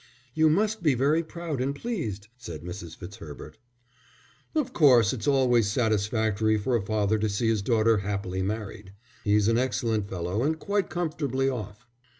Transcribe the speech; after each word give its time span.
"You 0.33 0.49
must 0.49 0.81
be 0.81 0.95
very 0.95 1.21
proud 1.23 1.61
and 1.61 1.75
pleased," 1.75 2.27
said 2.35 2.63
Mrs. 2.63 2.95
Fitzherbert. 2.97 3.59
"Of 4.55 4.73
course 4.73 5.13
it's 5.13 5.27
always 5.27 5.67
satisfactory 5.71 6.57
for 6.57 6.75
a 6.75 6.81
father 6.81 7.19
to 7.19 7.29
see 7.29 7.49
his 7.49 7.61
daughter 7.61 7.99
happily 7.99 8.41
married. 8.41 8.93
He's 9.23 9.47
an 9.47 9.59
excellent 9.59 10.09
fellow 10.09 10.41
and 10.41 10.57
quite 10.57 10.89
comfortably 10.89 11.49
off." 11.49 11.85